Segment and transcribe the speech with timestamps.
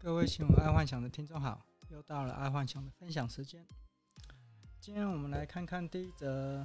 [0.00, 3.66] 各位新闻爱幻想的听众好，又到了爱幻想的分享时间。
[4.80, 6.64] 今天我们来看看第一则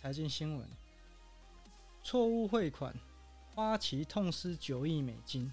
[0.00, 0.64] 财经新闻：
[2.04, 2.94] 错误汇款，
[3.52, 5.52] 花旗痛失九亿美金。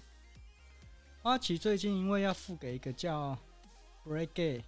[1.20, 3.36] 花旗最近因为要付给一个叫
[4.04, 4.62] Blackgate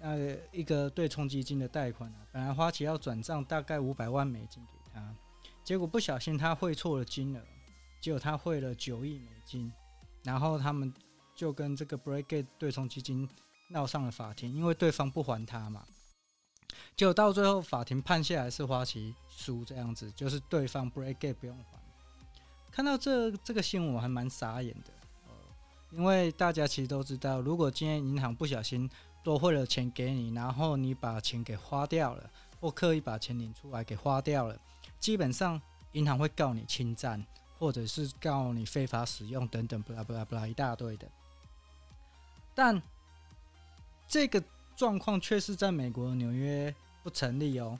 [0.00, 5.14] 呃一个对冲基金的贷款啊，本来花旗要转账大概五百万美金给他，
[5.62, 7.42] 结果不小心他汇错了金额，
[8.00, 9.70] 结果他汇了九亿美金，
[10.24, 10.90] 然后他们。
[11.34, 13.28] 就跟这个 Breakgate 对冲基金
[13.70, 15.84] 闹上了法庭，因为对方不还他嘛，
[16.96, 21.80] 结果到最后法庭判下来是花旗输这样子，就是对方 Breakgate 不用还。
[22.70, 24.92] 看到这这个新闻我还蛮傻眼的，
[25.90, 28.88] 因为大家其实都知道，如果今天银行不小心
[29.22, 34.58] 多汇了钱给你，然后你把钱给花掉了，或刻意把钱领出来给花掉了，
[34.98, 35.60] 基本上
[35.92, 37.22] 银行会告你侵占，
[37.58, 41.06] 或者是告你非法使用等等，巴拉巴拉巴拉一大堆的。
[42.54, 42.80] 但
[44.06, 44.42] 这个
[44.76, 47.78] 状况却是在美国纽约不成立哦，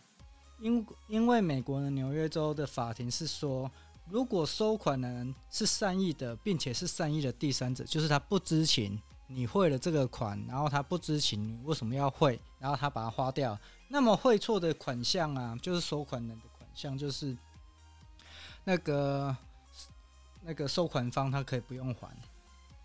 [0.61, 3.71] 因因为美国的纽约州的法庭是说，
[4.09, 17.37] 如果收款人是善意的，并且是善意的第三者，就是他不知情你汇了这个款，然后他不知情你为什么要汇，然后他把它花掉，那么汇错的款项啊，就是收款人的款项，就是
[18.65, 19.37] 那个
[20.43, 22.11] 那个收款方他可以不用还。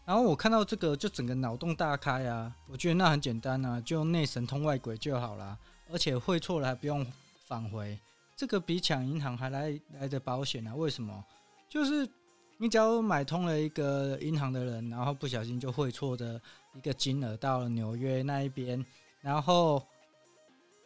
[0.08, 2.50] 然后我看到这个，就整个脑洞大开啊！
[2.67, 5.59] 我觉得那很简单啊，就内神通外鬼就好了，
[5.91, 7.05] 而且汇错了还不用
[7.45, 8.00] 返回，
[8.33, 10.73] 这个比抢银行还来来的保险啊！
[10.73, 11.25] 为什么？
[11.67, 12.08] 就是
[12.58, 16.41] 你只要买通了一个银行的人，然后不小心就汇错的
[16.73, 18.85] 一个金额到了纽约那一边，
[19.19, 19.85] 然后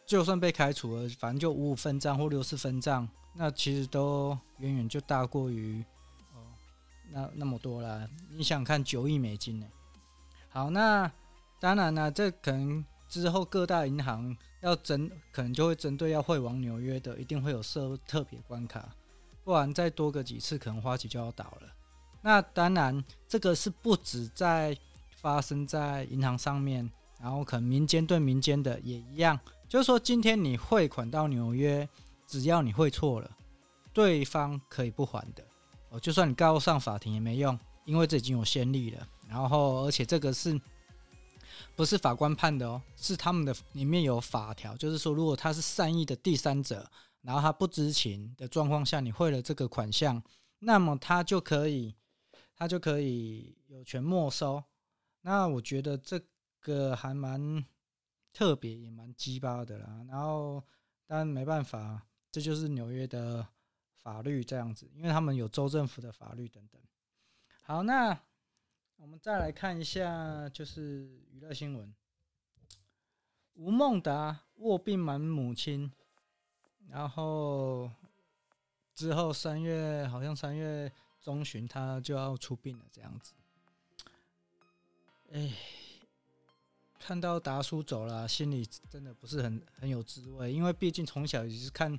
[0.04, 5.84] 就算被开除了，反正就五五分账或六四分账，那其实都远远就大过于。
[7.12, 9.66] 那那么多了，你想看九亿美金呢？
[10.48, 11.10] 好，那
[11.60, 18.88] 当然了，这可能之后各大银行要针，可能就会针对要汇往纽约的，一定会有设特别关卡，
[19.44, 21.68] 不然再多个几次，可能花旗就要倒了。
[22.22, 24.76] 那当然，这个是不止在
[25.20, 26.90] 发生在银行上面，
[27.20, 31.88] 然后可能民间对民间的也一样，就是说今天你汇款到纽约，
[32.26, 33.30] 只要你汇错了，
[33.92, 35.44] 对方可以不还的。
[35.92, 39.06] 哦，就算你告上法庭也没用，因为这已经有先例了。
[39.28, 40.58] 然后，而且这个是
[41.76, 42.80] 不是法官判的哦？
[42.96, 50.22] 是他们的里面有法条，就是说，如果他是善意的第三者，然后他不知情的状况下，你汇了这个款项，
[50.60, 51.94] 那么他就可以，
[52.56, 54.64] 他就可以有权没收。
[55.20, 56.18] 那我觉得这
[56.60, 57.62] 个还蛮
[58.32, 60.02] 特别，也蛮鸡巴的啦。
[60.08, 60.64] 然后，
[61.06, 63.46] 但没办法，这就是纽约的。
[64.02, 66.80] 法律这样子，因为他们有州政府的法律等等。
[67.62, 68.20] 好，那
[68.96, 71.94] 我们再来看一下，就是娱乐新闻。
[73.54, 75.92] 吴孟达卧病瞒母亲，
[76.88, 77.88] 然后
[78.92, 83.34] 之后三月好像三月中旬他就要出殡了，这样子。
[85.30, 85.52] 哎，
[86.98, 91.96] 看到达叔走了，心里真的不是很很有滋味，因为毕竟从小也是看。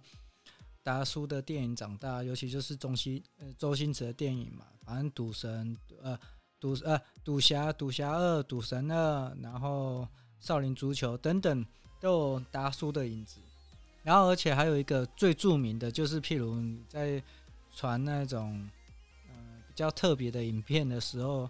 [0.84, 6.20] 达叔的电影长大，尤其就是中西呃周星驰的电影嘛，反正赌神呃
[6.60, 10.06] 赌呃赌侠赌侠二赌神二，然后
[10.42, 11.66] 少林足球等等
[12.02, 13.40] 都有达叔的影子。
[14.04, 17.24] 然后而且还有一个最著名的就是，譬如你在
[17.74, 18.70] 传那种
[19.30, 21.50] 嗯、比较特别的影片的时候，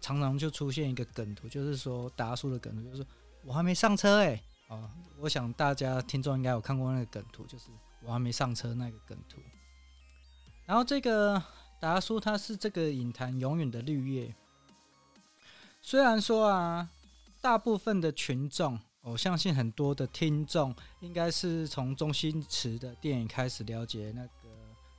[0.00, 3.06] 常常就出现一个梗图，就是说达叔的梗图，就是
[3.44, 7.66] 我还没上车哎、欸、哦，我想大家听众应该有看过那个梗图，就是。
[8.04, 9.40] 我还没上车那个梗图，
[10.66, 11.40] 然后这个
[11.78, 14.34] 达叔他是这个影坛永远的绿叶。
[15.80, 16.90] 虽然说啊，
[17.40, 24.48] 大部分的群众，我相信很多的听众，应该是从周星驰的电影开始了解那个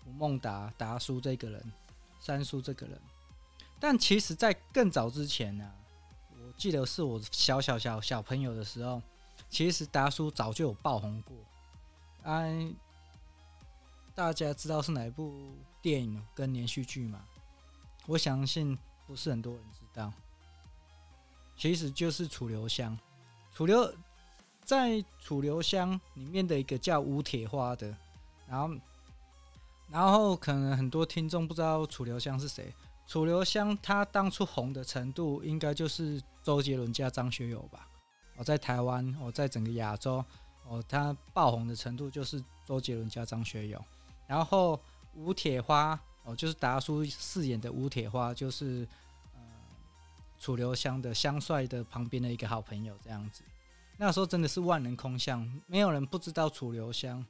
[0.06, 1.74] 吴孟达达叔这个人，
[2.22, 3.02] 三叔这个人。
[3.80, 5.70] 但其实，在更早之前呢、
[6.32, 9.02] 我记得是我小小小小朋友的时候，
[9.50, 11.36] 其实达叔早就有爆红过，
[12.24, 12.74] 哎。
[14.16, 17.22] 大家知道是哪一部电影跟连续剧吗？
[18.06, 18.78] 我相信
[19.08, 20.14] 不是很多人知道。
[21.58, 22.98] 其实就是《楚留香》，
[23.56, 23.92] 楚留
[24.64, 24.90] 在
[25.20, 27.96] 《楚留香》里面的一个叫吴铁花的，
[28.48, 28.76] 然后，
[29.90, 32.74] 然后可能很多听众不知道楚留香是谁。
[33.08, 37.88] 楚留香他当初红的程度，应该就是周杰伦加张学友吧？
[38.36, 40.24] 我在台湾，我在整个亚洲，
[40.68, 43.84] 哦，他爆红的程度就是周杰伦加张学友。
[44.28, 44.80] 然后
[45.14, 48.88] 吴铁花哦，就是达叔饰演的吴铁花，就是
[49.34, 49.42] 呃
[50.40, 53.44] 楚留香的香帅的旁边的一个好朋友这样子。
[53.98, 57.24] 那时候真的是万人空巷，没有人不知道楚留香。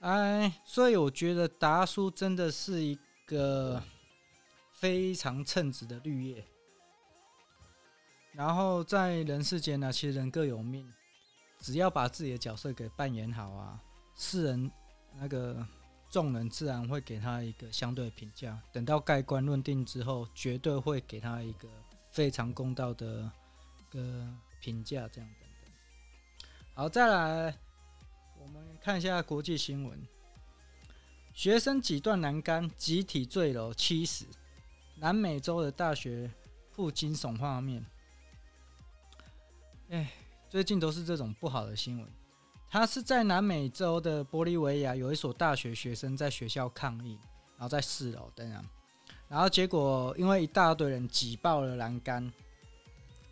[0.00, 2.96] 哎，所以我觉得达叔真的是一
[3.26, 3.82] 个
[4.70, 6.44] 非常称职的绿叶。
[8.32, 10.86] 然后在人世间呢，其实人各有命，
[11.58, 13.80] 只要把自己的角色给扮演好啊，
[14.14, 14.70] 世人
[15.14, 15.66] 那个
[16.10, 18.60] 众人自然会给他一个相对评价。
[18.72, 21.68] 等到盖棺论定之后，绝对会给他一个
[22.10, 23.30] 非常公道的
[23.90, 24.26] 个
[24.60, 25.08] 评价。
[25.08, 25.72] 这样等等。
[26.74, 27.56] 好，再来。
[28.38, 29.98] 我们看一下国际新闻：
[31.34, 34.26] 学生挤断栏杆，集体坠楼七死。
[34.98, 36.30] 南美洲的大学
[36.70, 37.84] 曝惊悚画面。
[39.88, 40.12] 哎，
[40.48, 42.08] 最近都是这种不好的新闻。
[42.70, 47.18] 他是在南美洲的玻利维亚，有一所大学学生在学校抗议，
[47.56, 48.64] 然后在四楼等等，
[49.28, 52.32] 然后结果因为一大堆人挤爆了栏杆，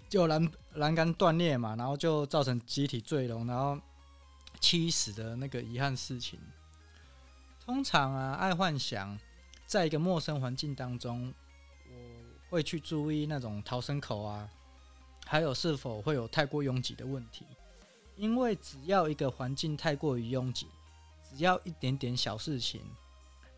[0.09, 3.79] 就栏栏杆断裂嘛，然后就造成集体坠楼，然后。
[4.61, 6.39] 七死的那个遗憾事情，
[7.67, 9.19] 通常啊，爱幻想
[9.67, 11.35] 在一个陌生环境当中，
[11.91, 11.95] 我
[12.49, 14.49] 会去注意那种逃生口啊，
[15.27, 17.45] 还有是否会有太过拥挤的问题。
[18.17, 20.69] 因为只要一个环境太过于拥挤，
[21.29, 22.83] 只要一点点小事情，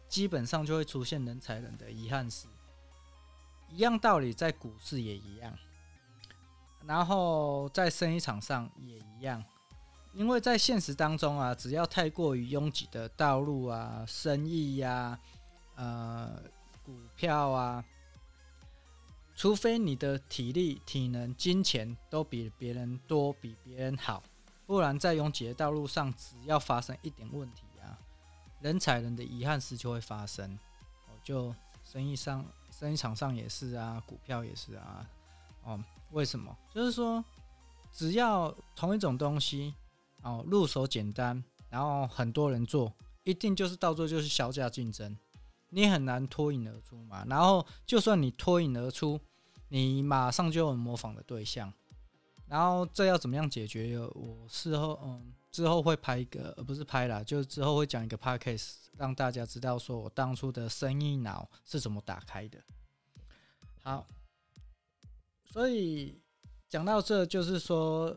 [0.08, 2.46] 基本上就会出现人踩人的遗憾事。
[3.68, 5.52] 一样道理，在股市也一样，
[6.84, 9.44] 然后在生意场上也一样。
[10.12, 15.18] 因为在现实当中啊，只要太过于拥挤的道路啊、生意呀、
[15.74, 16.40] 呃、
[16.82, 17.84] 股票啊，
[19.34, 24.22] 除非你的体力、体能、金钱都比别人多、比别人好，
[24.66, 27.96] 不然在拥挤的道路上，只要发生一点问题啊，
[28.60, 30.58] 人踩人的遗憾事就会发生。
[31.06, 31.54] 哦，就
[31.84, 35.08] 生意上、生意场上也是啊，股票也是啊。
[35.64, 36.56] 哦，为什么？
[36.74, 37.24] 就是说，
[37.92, 39.74] 只要同一种东西。
[40.22, 42.92] 哦，入手简单，然后很多人做，
[43.22, 45.16] 一定就是到最后就是削价竞争，
[45.68, 47.24] 你很难脱颖而出嘛。
[47.28, 49.20] 然后就算你脱颖而出，
[49.68, 51.72] 你马上就有模仿的对象。
[52.48, 53.98] 然后这要怎么样解决？
[53.98, 62.62] 我事后嗯之后会拍一个，而不是拍啦，就之后会讲一个 podcast，让大家知道说我当初的生意脑是怎么打开的。
[63.82, 64.06] 好，
[65.44, 66.20] 所以
[66.68, 68.16] 讲到这就是说。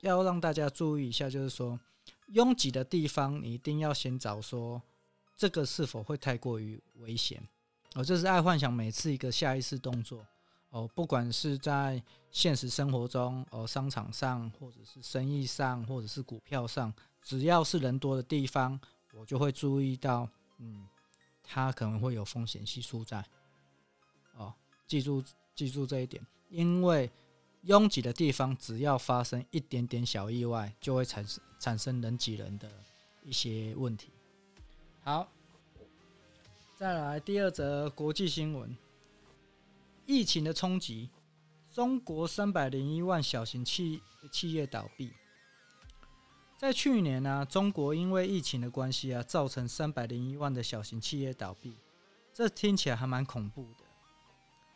[0.00, 1.80] 要让大家注意一下，就是说，
[2.26, 4.80] 拥挤的地方，你一定要先找说，
[5.36, 7.42] 这个是否会太过于危险
[7.94, 8.04] 哦。
[8.04, 10.24] 这是爱幻想每次一个下意识动作
[10.76, 16.92] 哦，不管是在现实生活中哦，商场上，或者是生意上，或者是股票上，
[17.22, 18.78] 只要是人多的地方，
[19.14, 20.28] 我就会注意到，
[20.58, 20.86] 嗯，
[21.42, 23.24] 它可能会有风险系数在
[24.36, 24.52] 哦。
[24.86, 25.24] 记住，
[25.54, 27.10] 记住这一点，因为。
[27.62, 32.70] 拥挤的地方，只要发生一点点小意外，就会产生产生人挤人的
[33.24, 34.12] 一些问题。
[35.02, 35.26] 好，
[36.76, 38.76] 再来第二则国际新闻：
[40.06, 41.10] 疫情的冲击，
[41.74, 44.00] 中国三百零一万小型企
[44.30, 45.12] 企业倒闭。
[46.56, 51.76] 在去年呢、中国因为疫情的关系啊，造成三百零一万的小型企业倒闭，
[52.32, 53.84] 这听起来还蛮恐怖的。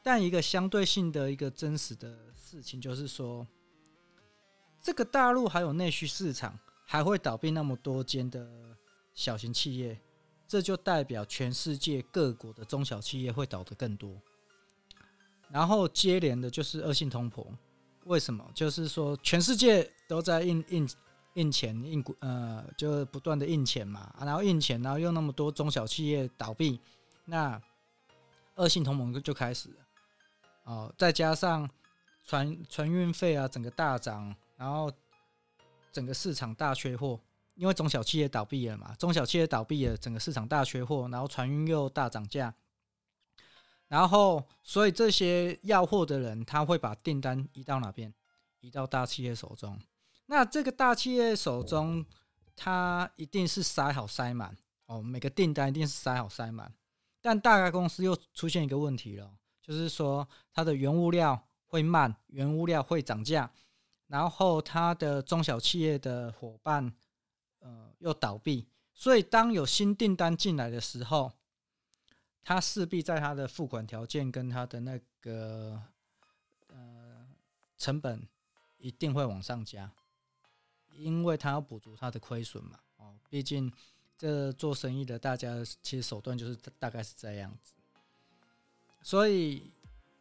[0.03, 3.47] 但一个相对性的一个真实的事情，就是说，
[4.83, 8.77] 这个大陆还有内需市场，还会倒闭那么多间的
[9.15, 9.99] 小型企业，
[10.49, 14.21] 这就代表全世界各国的中小企业会倒得更多。
[15.53, 17.45] 然后接连的就是恶性通膨，
[18.05, 18.45] 为什么？
[18.55, 20.89] 就是说全世界都在印印
[21.35, 26.81] 印钱，印股呃，就不断的印钱嘛，然后印钱，然后又那么多中小企业倒闭，
[27.25, 27.61] 那
[28.57, 29.75] 恶性通膨就开始了。
[30.65, 31.69] 哦，再加上
[32.25, 34.93] 船船运费啊，整个大涨，然后
[35.93, 37.19] 整个市场大缺货，
[37.55, 42.55] 因为中小企业倒闭了嘛，中小企业倒闭了，整个市场大缺货，然后船运又大涨价，
[43.91, 48.15] 然后所以这些要货的人，他会把订单移到哪边？
[48.61, 49.77] 移到大企业手中。
[50.27, 52.07] 那这个大企业手中，
[52.55, 54.57] 他一定是塞好塞满
[54.87, 56.73] 哦，每个订单一定是塞好塞满，
[57.21, 59.33] 但大概公司又出现一个问题了。
[59.61, 63.51] 就是说，它的原物料会慢，原物料会涨价，
[64.07, 66.93] 然后它的中小企业的伙伴，
[67.59, 71.33] 呃，又倒闭，所以当有新订单进来的时候，
[72.43, 75.81] 他势必在他的付款条件跟他的那个
[76.69, 77.27] 呃
[77.79, 78.27] 成本
[78.79, 79.91] 一定会往上加，
[80.97, 82.81] 因为他要补足他的亏损嘛。
[82.97, 83.73] 哦，毕竟
[84.19, 87.73] 这做生意的大家其实手段就是大概是这样子。
[89.03, 89.71] 所以，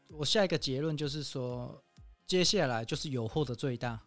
[0.08, 1.84] 我下一个结论就是说，
[2.26, 4.00] 接下来就是有货的最大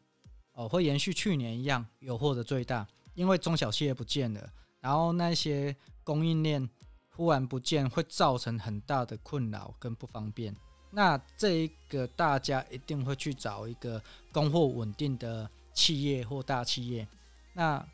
[0.53, 4.51] 哦，会延续去年一样有货的最大，因为中小企业不见了，
[4.81, 6.67] 然后那些供应链
[7.15, 10.55] 忽然不见，会造成很大的困扰跟不方便。
[10.91, 17.07] 那这一个大家一定会去找一个供货稳定的企业或大企业。
[17.55, 17.87] 那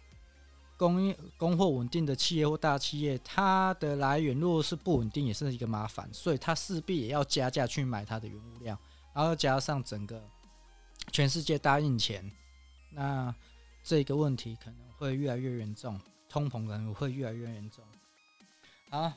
[0.76, 8.78] 供应供货稳定的企业或大企业，它的来源如果是不稳定，也是一个麻烦，所以它势必也要加价去买它的原物料，
[9.12, 10.22] 然后加上整个
[11.10, 12.30] 全世界大印钱，
[12.92, 13.34] 那
[13.82, 17.84] 这个问题可能会越来越严重，通膨可能会越来越严重。
[18.90, 19.12] 好，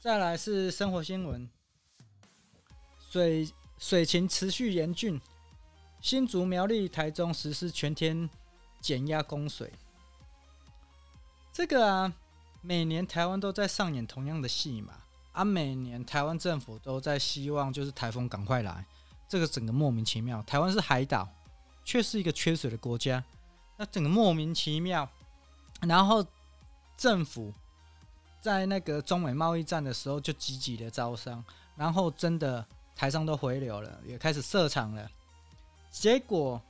[0.00, 1.46] 再来是生活新闻，
[3.10, 5.20] 水水情持续严峻，
[6.00, 8.28] 新竹苗栗台中实施全天
[8.80, 9.70] 减压供水。
[11.52, 12.10] 这个啊，
[12.62, 14.94] 每年台湾都在上演同样的戏码
[15.32, 15.44] 啊！
[15.44, 18.86] 每年台湾政府都在希望就是台风赶快来，
[19.28, 20.42] 这个整个莫名其妙。
[20.44, 21.28] 台湾是海岛，
[21.84, 23.22] 却是一个缺水的国家，
[23.76, 25.06] 那整个莫名其妙。
[25.82, 26.24] 然后
[26.96, 27.52] 政府
[28.46, 35.10] 在那个中美贸易战的时候就积极的招商，然后真的台商都回流了，也开始设厂了，
[35.90, 36.62] 结果。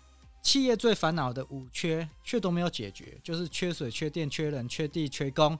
[0.42, 5.58] 企业最烦恼的五缺却都没有解决，就是缺水、缺电、缺人、缺地、缺工。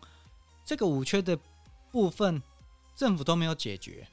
[0.65, 1.37] 这个五缺的
[1.91, 2.41] 部分，
[2.95, 4.07] 政府都没有解决。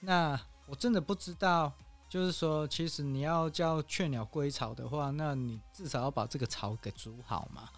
[0.00, 1.70] 那我真的不知道，
[2.08, 7.68] 就是说，其实你要叫雀鸟归巢的话，那你至少要把这个巢给筑好嘛，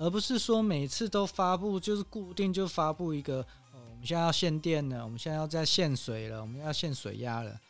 [0.00, 3.40] 而不是说每次都发布，就是固定就发布一个，
[3.72, 7.60] 哦，我们现在要限电了，我们现在要再限水了，我们要限水压了，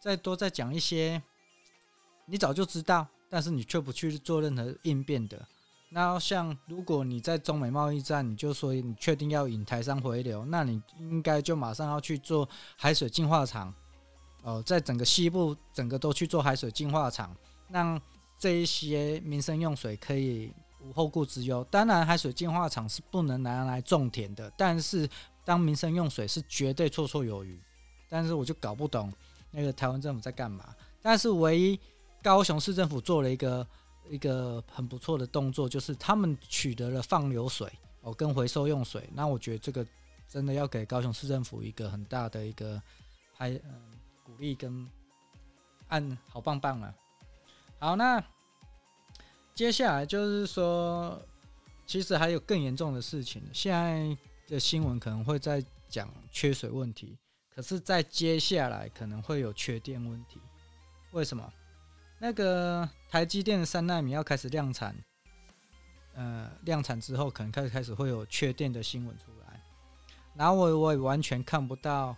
[0.00, 1.22] 再多再讲一些。
[2.26, 5.46] 你早就知道，但是你却不去做任何应变的。
[5.90, 13.72] 那像如果你在中美贸易战，你就说你确定要引台商回流，那你应该就马上要去做海水净化厂。
[14.42, 17.36] 哦，在整个西部，整个都去做海水净化厂，
[17.68, 18.00] 让
[18.36, 21.64] 这一些民生用水可以无后顾之忧。
[21.70, 25.08] 当然，海水净化厂是不能拿来种田的，但是
[25.44, 27.60] 当民生用水是绝对绰绰有余。
[28.08, 29.12] 但是我就搞不懂
[29.50, 30.74] 那个台湾政府在干嘛。
[31.00, 31.78] 但是唯一。
[32.22, 33.66] 高雄市政府做了一个
[34.10, 37.66] 一个很不错的动作，就是他们取得了放流水
[38.02, 39.08] 哦，跟回收用水。
[39.14, 39.86] 那我觉得这个
[40.28, 42.78] 真的要给高雄市政府一个很大的一个
[43.32, 44.86] 还嗯鼓励跟
[45.88, 46.94] 按好棒棒啊！
[47.78, 48.22] 好，那
[49.54, 51.20] 接下来就是说，
[51.86, 53.42] 其实还有更严重的事情。
[53.52, 54.16] 现在
[54.46, 57.18] 的新闻可能会在讲缺水问题，
[57.54, 60.40] 可是，在接下来可能会有缺电问题。
[61.12, 61.52] 为什么？
[62.18, 64.94] 那个台积电的三纳米要开始量产，
[66.14, 69.60] 呃，量产之后可能开始开始会有缺电的新闻出来，
[70.34, 72.16] 然后我我也完全看不到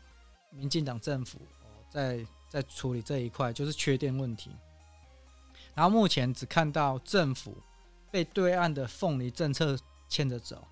[0.51, 1.41] 民进党政府
[1.91, 4.51] 在在处理这一块，就是缺电问题。
[5.75, 7.57] 然后目前只看到政府
[8.11, 10.67] 被对岸的凤梨政策牵着走，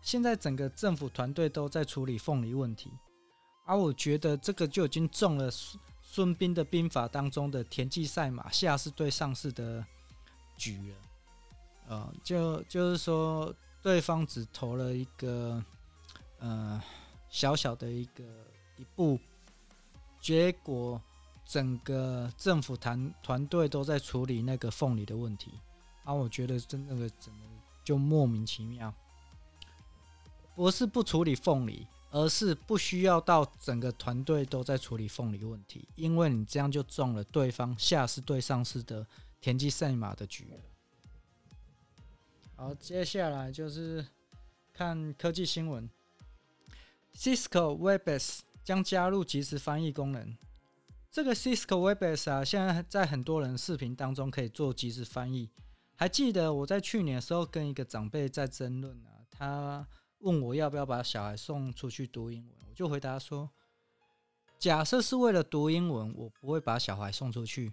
[0.00, 2.90] 现在整个政府团队都在处理凤梨问题，
[3.64, 5.50] 而我觉得这个就已经中了。
[5.50, 5.80] 孙
[6.10, 9.84] 孙膑的兵法当中的田忌赛马，下士对上士的
[10.56, 10.96] 局了，
[11.86, 15.62] 呃，就就是说，对方只投了一个
[16.38, 16.82] 呃
[17.28, 18.24] 小小的一个
[18.78, 19.20] 一步，
[20.18, 20.98] 结果
[21.48, 25.50] 整个政府团团队都在处理那个凤梨的问题，
[26.04, 27.40] 啊，我觉得真的整个
[27.82, 28.94] 就莫名其妙，
[30.54, 31.86] 不是不处理凤梨。
[32.10, 39.06] 而是不需要到整个团队都在处理凤梨问题，因为你这样就中了对方下士对上士的
[39.42, 40.48] 田忌赛马的局。
[42.56, 44.06] 好，接下来就是
[44.72, 45.86] 看科技新闻
[47.14, 50.34] ，Cisco Webex 将加入即时翻译功能。
[51.10, 55.50] 这个 Cisco Webex 啊，现在在很多人视频当中可以做即时翻译。
[55.94, 59.88] 还记得我在去年的时候跟一个长辈在争论啊，他。
[60.22, 63.48] 问我要不要把小孩送出去读英文，我就回答说：
[64.58, 67.70] 假设是为了读英文，我不会把小孩送出去；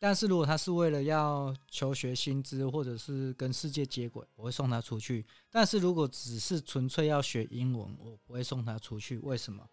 [0.00, 5.24] 但是如果他是为了要求学新知，或者是跟世界接轨，我会送他出去。
[5.52, 9.20] 但是如果只是纯粹要学英文，我不会送他出去。
[9.20, 9.64] 为什么？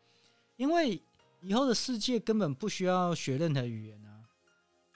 [0.55, 1.01] 因为
[1.41, 4.23] 以后的世界根本不需要学任何语言啊，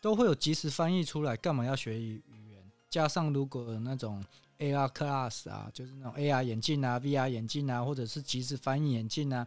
[0.02, 2.72] 都会有即时翻译出来，干嘛要学语语言？
[2.90, 4.24] 加上如果有那种。
[4.60, 9.46] AR Class 啊，就是那种 AR 眼镜啊、VR 眼镜啊，或者是即时翻译眼镜啊，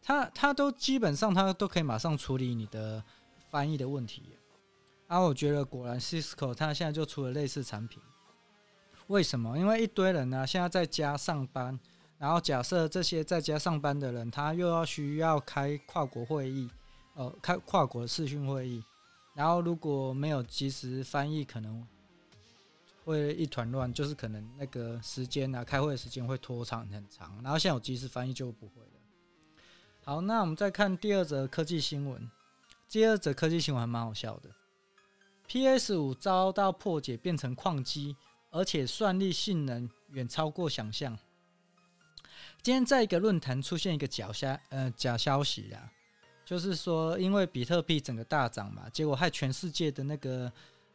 [0.00, 3.02] 它它都基本上它都可以马上处理你的
[3.50, 4.22] 翻译的问题。
[5.08, 8.00] 啊，我觉得果然 Cisco 它现在就出了类似产品。
[9.08, 9.58] 为什么？
[9.58, 11.80] 因为一堆人呢、现在在家上班，
[12.22, 16.70] 然后假设这些在家上班的人，他又要需要开跨国会议，
[17.16, 18.80] 呃，开跨国视讯会议，
[19.34, 21.84] 然后如果没有及时翻译，可能
[23.04, 27.28] 会一团乱，就是可能那个时间啊，开会的时间会拖长很长。
[27.42, 29.00] 然后现在有及时翻译就不会了。
[30.04, 32.30] 好，那我们再看第二则科技新闻。
[32.88, 34.48] 第二则科技新闻还蛮好笑的
[35.48, 38.14] ，PS 五遭到破解变成矿机，
[38.50, 41.18] 而且算力性能远超过想象。
[42.62, 45.90] 今天在一个论坛出现一个假消呃假消息啦，
[46.44, 50.50] 就是说因为比特币整个大涨嘛，结果害全世界的那个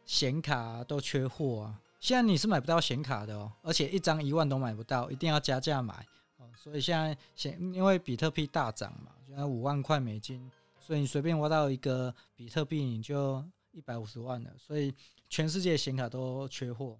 [0.06, 1.78] 显卡、都缺货啊。
[2.00, 5.94] 现在你是买不到显卡的哦，而且一张一万都买不到，一定要加价买
[6.38, 6.46] 哦。
[6.56, 14.94] 所以现在显因为比特币大涨嘛，现在五万块美金，所以你随便挖到一个比特币你就一百五十万了，所以
[15.28, 16.98] 全世界显卡都缺货。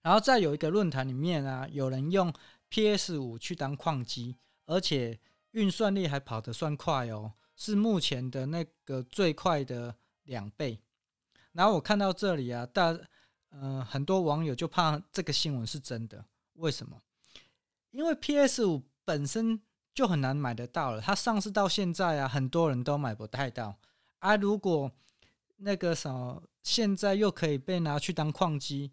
[0.00, 2.32] 然后再有一个论坛里面啊，有人用。
[2.72, 10.80] PS 五去当矿机，而且运算力还跑得算快哦，是目前的那个最快的两倍。
[11.52, 12.98] 然后我看到这里啊，大
[13.50, 16.24] 呃很多网友就怕这个新闻是真的，
[16.54, 16.98] 为什么？
[17.90, 19.60] 因为 PS 五本身
[19.92, 23.76] 就很难买得到了，它上市到现在啊，很多人都买不太到
[24.20, 24.34] 啊。
[24.36, 24.90] 如果
[25.58, 28.92] 那个什么现在又可以被拿去当矿机，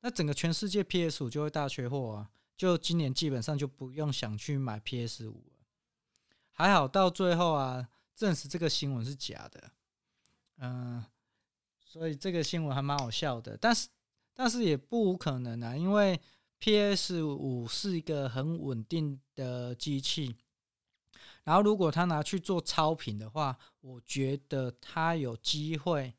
[0.00, 2.30] 那整个全世界 PS 五就会大缺货啊。
[2.58, 5.64] 就今年基本上就不用想去买 PS 五了，
[6.50, 9.70] 还好到最后啊，证实这个新闻是假的，
[10.56, 11.04] 嗯，
[11.78, 13.88] 所以这个新闻还蛮好笑的，但是
[14.34, 16.20] 但是也不无可能啊，因为
[16.58, 20.34] PS 五是一个很稳定的机器，
[21.44, 26.12] 然后如果他拿去做超频的话，我觉得他有机会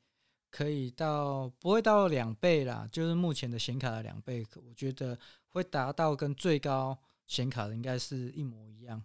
[0.49, 5.19] 可以到不会到两倍啦，就是目前的显卡的两倍，我觉得。
[5.49, 9.03] 会达到跟最高显卡的应该是一模一样，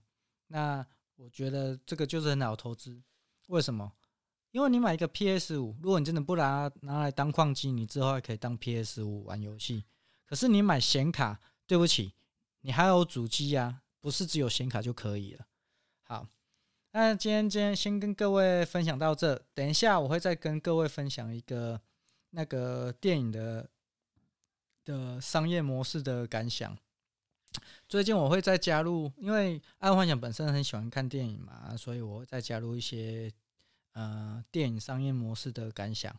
[0.48, 0.86] 那
[1.16, 3.02] 我觉得这个就是很好投资。
[3.48, 3.92] 为什么？
[4.50, 9.84] 因为你买一个 PS 五，如果你真的不拿拿来当矿机，你之后还可以当 PS 五玩游戏。
[10.26, 12.14] 可是你买显卡，对不起，
[12.60, 15.46] 你还有主机啊，不是只有显卡就可以了。
[16.02, 16.26] 好，
[16.92, 21.80] 那今天今天先跟各位分享到这，等一下我会再跟各位分享一个
[22.30, 23.70] 那个电影的。
[24.84, 26.76] 的商业模式的感想。
[27.88, 33.32] 最近我会再加入，因为爱幻想本身很喜欢看电影嘛，所以我会再加入一些
[33.92, 36.14] 呃电影商业模式的感想。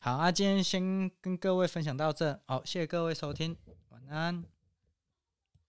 [0.00, 3.56] 好啊，今天先跟各位分享到这，好，谢谢各位收听，
[3.88, 4.55] 晚安。